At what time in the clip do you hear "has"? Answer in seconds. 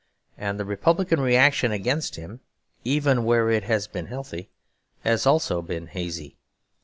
3.65-3.85, 5.03-5.27